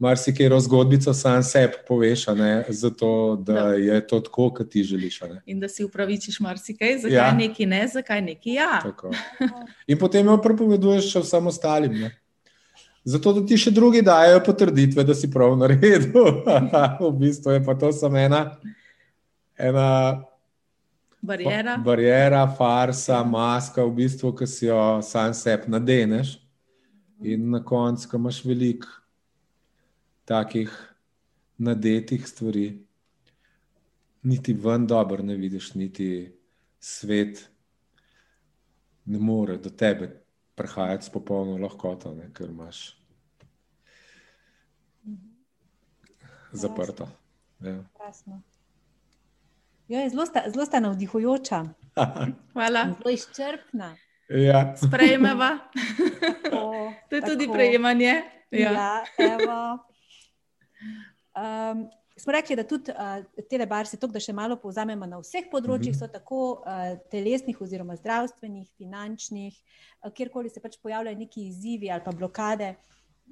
[0.00, 2.24] marsikaj zgodbico sam sebi poveš,
[2.68, 3.76] zato da no.
[3.76, 5.20] je to tako, kot ti želiš.
[5.46, 7.32] In da si upravičiš marsikaj, zakaj ja.
[7.32, 8.80] neki ne, zakaj neki ja.
[8.82, 9.12] Tako.
[9.86, 11.98] In potem jo prepoveduješ še vsem ostalim.
[12.00, 12.10] Ne?
[13.04, 16.08] Zato, da ti še drugi dajo potrditve, da si prav naredil.
[17.04, 18.46] v bistvu je pa to samo ena.
[19.58, 20.24] ena
[21.24, 21.76] Barijera.
[21.76, 26.36] Barijera, farsa, maska, v bistvu, ki si jo sam sebi nadeneš.
[27.24, 28.88] In na koncu, ko imaš veliko
[30.28, 30.72] takih
[31.58, 32.66] nadetih stvari,
[34.22, 36.08] niti ven dobro ne vidiš, niti
[36.80, 37.48] svet
[39.04, 40.10] ne more do tebe
[40.54, 42.86] prihajati s popolno lahkoto, ne, ker imaš
[46.52, 47.08] zaprto.
[47.60, 47.82] Ja.
[49.88, 51.64] Ja, zelo, sta, zelo sta navdihujoča.
[52.52, 52.84] Hvala.
[52.98, 53.96] Zelo izčrpna.
[54.28, 54.76] Ja.
[54.76, 55.58] Sprejmeva.
[57.08, 57.32] to je tako.
[57.32, 58.22] tudi prejemanje.
[58.50, 59.78] Ja, ja
[61.36, 65.92] um, smo rekli, da tudi uh, telebarsi, to, da še malo povzamemo na vseh področjih,
[65.92, 66.06] mm -hmm.
[66.06, 69.54] so tako uh, telesnih, oziroma zdravstvenih, finančnih,
[70.04, 72.74] uh, kjerkoli se pač pojavljajo neki izzivi ali pa blokade.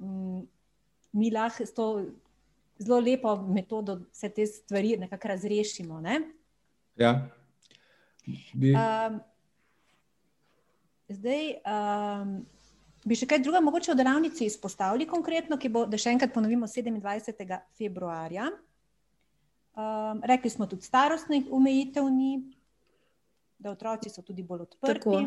[0.01, 0.47] Um,
[1.13, 2.05] mi lahko s to
[2.77, 6.01] zelo lepo metodo vse te stvari nekako razrešimo.
[6.01, 6.21] Ne?
[6.99, 7.13] Ja.
[8.53, 8.73] Bi...
[8.73, 9.19] Um,
[11.11, 12.35] zdaj, um,
[13.05, 16.69] bi še kaj druga, mogoče v delavnici izpostavili konkretno, ki bo, da še enkrat ponovimo,
[16.69, 17.57] 27.
[17.79, 18.51] februarja.
[19.73, 22.37] Um, rekli smo tudi starostnih omejitev ni,
[23.57, 24.93] da otroci so tudi bolj odprti.
[24.93, 25.19] Tako,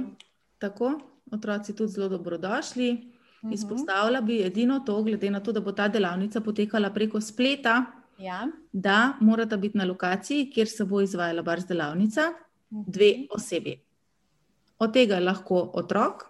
[0.62, 0.94] tako.
[1.34, 2.90] otroci tudi zelo dobrodošli.
[2.94, 3.50] Uh Mhm.
[3.50, 3.54] -huh.
[3.54, 7.84] Izpostavila bi edino to, glede na to, da bo ta delavnica potekala preko spleta,
[8.18, 8.46] Ja.
[8.72, 12.22] da morata biti na lokaciji, kjer se bo izvajala barz delavnica,
[12.70, 13.76] dve osebi.
[14.78, 16.24] Od tega lahko otrok,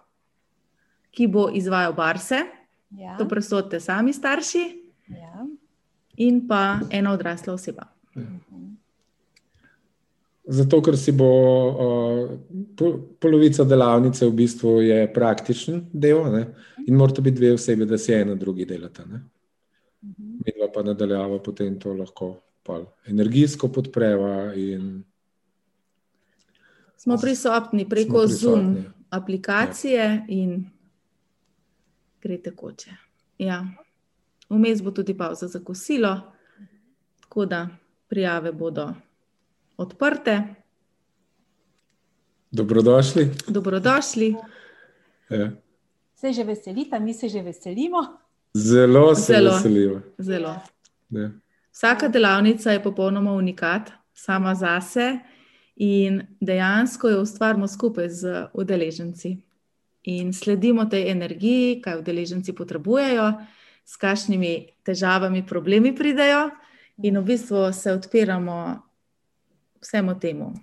[1.11, 2.43] ki bo izvajal barse,
[2.91, 3.17] Ja.
[3.17, 4.65] to presodite sami starši,
[5.07, 5.45] Ja.
[6.17, 7.83] in pa ena odrasla oseba.
[10.49, 11.27] Zato, ker si bo
[11.67, 12.29] uh,
[12.75, 16.45] po, polovica delavnice v bistvu je praktičen del, ne?
[16.87, 19.03] in morata biti dve osebi, da si ena drugi delata.
[19.05, 19.19] Ne?
[20.47, 25.03] Midva pa nadaljava potem to lahko pol energijsko podpreva in
[26.97, 28.37] Smo prisotni preko prisotni.
[28.37, 30.69] Zoom aplikacije in
[32.21, 32.91] gre tekoče.
[33.37, 33.65] Ja.
[34.49, 36.21] Vmes bo tudi pauza za kosilo,
[37.21, 37.67] tako da
[38.07, 38.93] prijave bodo
[39.77, 40.43] odprte.
[42.51, 43.31] dobrodošli.
[43.47, 44.35] Dobrodošli.
[45.29, 45.51] Ja.
[46.15, 48.26] Se že veselite, mi se že veselimo.
[48.57, 49.51] Zelo se Zelo.
[49.51, 50.01] veseliva.
[50.17, 50.55] Zelo.
[51.09, 51.29] Ja.
[51.71, 55.19] Vsaka delavnica je popolnoma unikat, sama zase,
[55.75, 59.37] in dejansko jo ustvarjamo skupaj z udeleženci.
[60.03, 63.33] In sledimo tej energiji, kaj udeleženci potrebujejo,
[63.85, 66.49] s kakšnimi težavami, problemi pridejo,
[67.03, 68.81] in v bistvu se odpiramo
[69.81, 70.53] vsemu temu.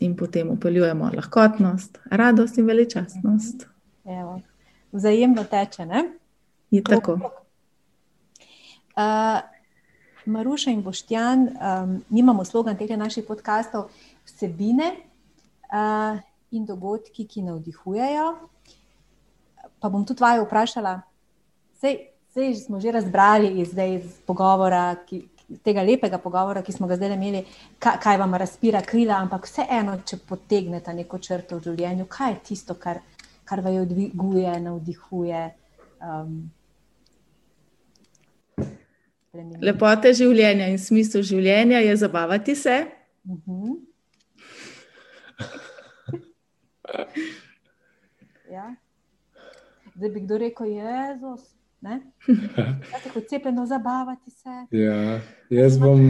[0.00, 3.68] In potem upeljujemo lahkotnost, radost in veličastnost.
[4.04, 4.40] Evo.
[4.92, 5.86] Vzajemno teče.
[5.86, 6.04] Ne?
[6.74, 7.12] Je tako.
[8.96, 9.40] Uh,
[10.26, 13.92] Maruša in Boštjan, um, imamo slogan teh naših podkastov,
[14.26, 14.88] vsebine
[15.70, 16.18] uh,
[16.50, 18.26] in dogodki, ki navdihujejo.
[19.78, 20.96] Pa bom tudi vaju vprašala,
[21.76, 25.20] vse smo že razbrali iz, zdaj, iz pogovora, ki,
[25.62, 27.44] tega lepega pogovora, ki smo ga zdaj imeli,
[27.78, 32.42] kaj, kaj vam razpira krila, ampak vseeno, če potegnete neko črto v življenju, kaj je
[32.50, 32.98] tisto, kar,
[33.44, 35.46] kar vaju dviguje, navdihuje.
[36.02, 36.50] Um,
[39.34, 39.64] spremeniti.
[39.66, 42.78] Lepote življenja in smisel življenja je zabavati se.
[43.26, 43.74] Mhm.
[48.52, 48.74] Ja.
[49.94, 51.42] Zdaj bi kdo rekel, Jezus,
[51.82, 52.00] ne?
[52.28, 54.56] Ja, tako cepljeno zabavati se.
[54.70, 55.20] Ja.
[55.50, 56.04] Jaz, bom,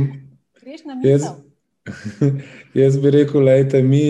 [0.60, 2.40] Greš na jaz, misel.
[2.82, 4.04] jaz bi rekel, lejte, mi.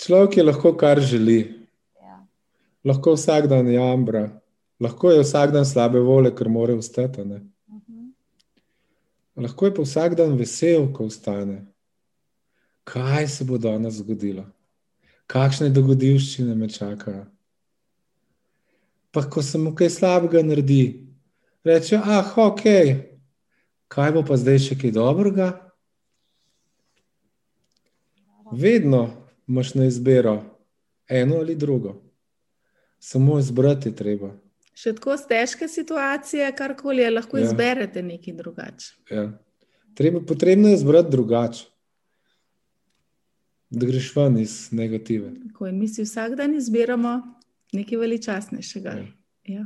[0.00, 1.38] Človek je lahko kar želi,
[2.02, 2.18] Ja.
[2.84, 4.28] lahko vsak dan jambra,
[4.80, 7.24] lahko je vsak dan slabe volje, ker mora vstati.
[7.24, 7.40] Ne?
[7.68, 8.10] Mhm.
[9.36, 11.66] Lahko je pa vsak dan vesel, ko vstane.
[12.84, 14.46] Kaj se bo danes zgodilo?
[15.26, 17.24] Kakšne dogodivščine me čakajo?
[19.10, 21.06] Pa ko se mu kaj slabega naredi,
[21.64, 22.62] reče: Ah, ok,
[23.88, 25.48] kaj bo pa zdaj še kaj dobrega?
[28.52, 29.08] Vedno
[29.48, 30.36] imaš na izbiro
[31.08, 32.02] eno ali drugo.
[32.98, 34.30] Samo izbrati je treba.
[34.76, 37.44] Še tako težke situacije, karkoli je, lahko Ja.
[37.46, 38.90] izberete nekaj drugače.
[39.10, 39.30] Ja.
[39.96, 41.64] Treba, potrebno je izbrati drugače,
[43.70, 45.30] da greš ven iz negative.
[45.48, 47.14] Tako, in mi si vsak dan izbiramo
[47.72, 48.92] nekaj veličastnejšega.
[48.98, 49.06] Ja.
[49.46, 49.64] Ja.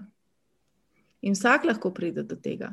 [1.22, 2.70] In vsak lahko pride do tega.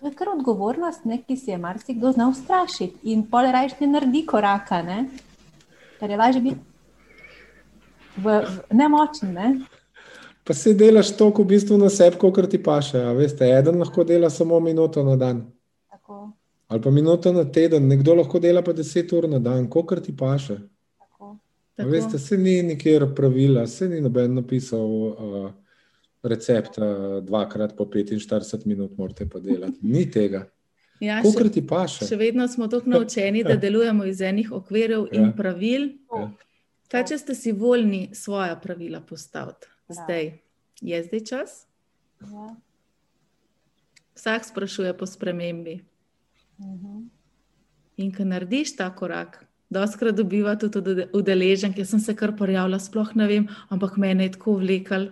[0.00, 3.86] To je kar odgovornost, ne, ki si je marsikdo znal strašiti in pol rajš ne
[3.86, 5.08] naredi koraka, ne?
[6.00, 6.60] ker je lažje biti
[8.16, 8.24] v,
[8.68, 9.32] v nemočen.
[9.32, 9.48] Ne?
[10.42, 12.98] Pa se delaš toliko v bistvu na sebi, kot ti paše.
[12.98, 15.44] a Veste, eden lahko dela samo minuto na dan,
[15.90, 16.32] Tako,
[16.68, 20.12] ali pa minuto na teden, nekdo lahko dela pa deset ur na dan, kot ti
[20.12, 20.56] paše.
[20.98, 21.38] tako.
[21.70, 21.90] A Tako.
[21.90, 25.50] Veste, se ni nikjer pravila, se ni noben napisal uh,
[26.22, 26.84] recept, uh,
[27.22, 29.78] dvakrat po 45 minut, morate pa delati.
[29.82, 30.44] Ni tega.
[31.00, 32.06] Ja, Kot ti paše.
[32.06, 35.32] še vedno smo tako naučeni, da delujemo iz enih okvirov in Ja.
[35.32, 35.88] pravil.
[36.10, 36.30] Ja.
[36.94, 39.66] Kaj, če ste si voljni svoja pravila postaviti?
[39.88, 39.94] Ja.
[39.96, 40.28] Zdaj
[40.80, 41.54] je zdaj čas.
[42.22, 42.44] Ja.
[44.14, 45.80] Vsak sprašuje po spremembi.
[46.60, 47.00] Mhm.
[47.96, 49.40] In ko narediš ta korak,
[49.70, 51.78] doskrat dobiva tudi od udeleženk.
[51.78, 55.08] Jaz sem se kar prijavila, sploh ne vem, ampak mene je tako vlekel,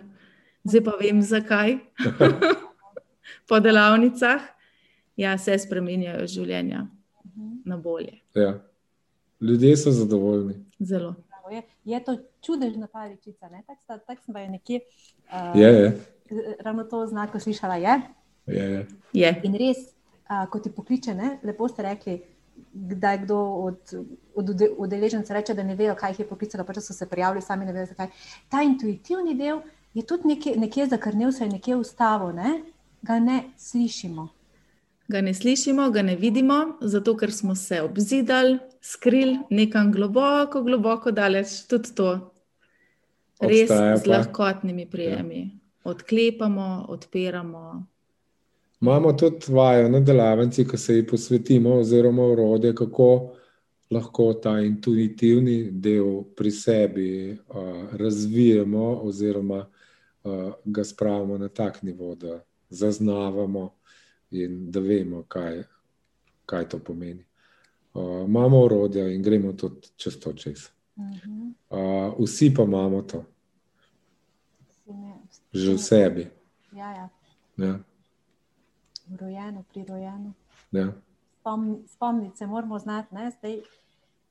[0.63, 1.77] zdaj pa vem zakaj.
[3.49, 4.41] po delavnicah,
[5.17, 6.87] ja, se spremenjajo življenja
[7.25, 7.51] Mhm.
[7.65, 8.19] na bolje.
[8.35, 8.55] Ja.
[9.41, 10.63] Ljudje so zadovoljni.
[10.79, 11.15] Zelo.
[11.53, 13.49] Bravo, Je, je to čudežna paličica.
[13.49, 13.63] ne?
[13.67, 14.79] Tako sta- tako sem pa je nekje
[15.25, 15.99] uh, Je, je.
[16.59, 17.75] ravno to znako slišala.
[17.75, 18.01] Je.
[18.47, 18.87] je, je.
[19.13, 19.41] Je.
[19.43, 22.21] In res, uh, ko ti pokliče, ne, lepo ste rekli,
[22.73, 23.79] da je kdo od,
[24.35, 27.41] od ude- udeležencev reče, da ne vejo, kaj jih je poklicalo, pač so se prijavili,
[27.41, 28.07] sami ne vejo, zakaj.
[28.49, 29.61] Ta intuitivni del
[29.93, 32.31] je tudi nekje, nekje zakrnil, se je nekje ustavo.
[32.31, 32.61] Ne?
[33.03, 34.27] ga ne slišimo.
[35.07, 41.11] Ga ne slišimo, ga ne vidimo, zato ker smo se obzidali, skrili nekam globoko, globoko
[41.11, 41.63] daleč.
[41.69, 42.09] Tudi to
[43.39, 44.11] res Obstaja z pa.
[44.11, 45.39] lahkotnimi prijemi.
[45.39, 45.91] Ja.
[45.91, 47.85] Odklepamo, odpiramo.
[48.81, 53.35] Imamo tudi vajo na delavnici, ki se ji posvetimo, oziroma urode, kako
[53.91, 59.59] lahko ta intuitivni del pri sebi uh, razvijemo, oziroma
[60.23, 63.69] uh, ga spravimo na tak nivo, da zaznavamo
[64.31, 65.63] in da vemo, kaj,
[66.45, 67.23] kaj to pomeni.
[67.93, 70.69] Uh, imamo urodja in gremo tudi čez to čez.
[70.95, 71.77] Uh,
[72.19, 73.23] vsi pa imamo to,
[75.53, 76.27] že v sebi.
[76.71, 77.09] Ja, ja.
[77.57, 77.79] Ja,
[79.19, 80.33] Rojeno, prirojeno.
[80.71, 80.93] ja.
[81.39, 83.31] Spomni, spomniti se moramo znati, ne?
[83.31, 83.61] zdaj.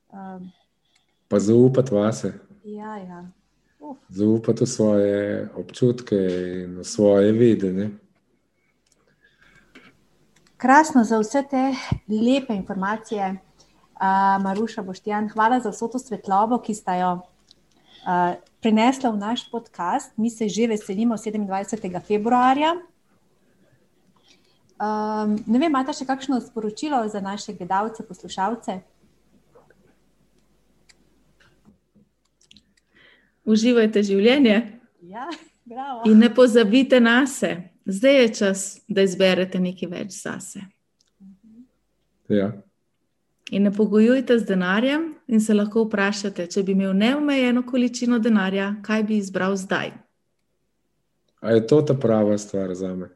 [0.09, 0.51] Um,
[1.27, 2.33] Pa zaupati vase.
[2.63, 3.27] ja, ja.
[3.79, 6.15] Uf, zaupati v svoje občutke
[6.63, 7.89] in v svoje vedenje.
[10.57, 11.75] krasno za vse te
[12.09, 13.35] lepe informacije,
[13.95, 15.29] uh, Maruša Boštjan.
[15.33, 20.17] Hvala za vso to svetlobo, ki sta jo uh, prinesla v naš podcast.
[20.17, 22.01] Mi se že veselimo 27.
[22.07, 22.75] februarja.
[24.83, 28.81] Um, ne vem, imate še kakšno sporočilo za naše gledalce, poslušalce?
[33.43, 35.27] Uživajte življenje Ja,
[35.65, 36.01] bravo.
[36.07, 37.69] in ne pozabite na sebe.
[37.85, 40.61] Zdaj je čas, da izberete nekaj več zase.
[42.31, 42.53] Ja.
[43.51, 48.75] In ne pogojujte z denarjem, in se lahko vprašate, če bi imel neomejeno količino denarja,
[48.81, 49.91] kaj bi izbral zdaj.
[51.41, 53.09] A je to ta prava stvar za me?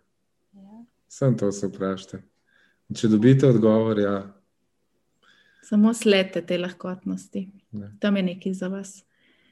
[0.53, 0.83] Ja.
[1.07, 2.21] Sem to se vprašajte.
[2.89, 4.17] In Če dobite odgovor, ja,
[5.69, 7.49] Samo sledite te lahkotnosti.
[7.71, 7.89] Ne.
[7.99, 9.03] Tam je nekaj za vas.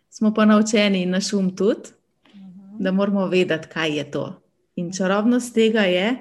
[0.10, 1.90] Smo pa naučeni in naš um tudi,
[2.80, 4.42] da moramo vedeti, kaj je to.
[4.76, 6.16] In čarobnost tega je,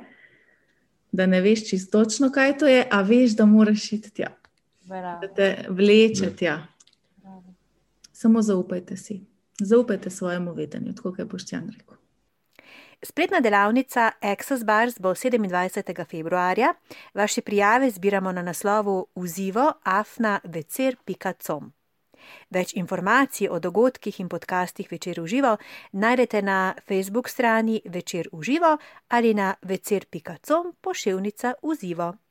[1.12, 2.02] da ne veš čisto
[2.34, 4.34] kaj to je, a veš, da moraš iti tja,
[4.84, 6.66] Bravo, da te vleče tja.
[7.16, 7.54] bravo.
[8.12, 9.20] Samo zaupajte si,
[9.60, 11.96] zaupajte svojemu vedenju, tako kot je Boštjan rekel.
[13.02, 16.06] Spletna delavnica Access Bars bo 27.
[16.10, 16.74] februarja.
[17.14, 21.72] Vaše prijave zbiramo na naslovu uzivo.afna.vecer.com.
[22.50, 25.56] Več informacij o dogodkih in podcastih Večer v živo
[25.92, 28.78] najdete na Facebook strani Večer v živo
[29.08, 32.23] ali na vecer.com pošiljnica uzivo.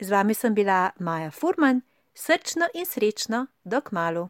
[0.00, 1.80] Z vami sem bila Maja Furman,
[2.14, 4.28] srčno in srečno, do kmalu.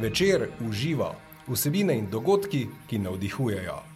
[0.00, 1.14] Večer uživa
[1.48, 3.89] vsebine in dogodki, ki navdihujejo.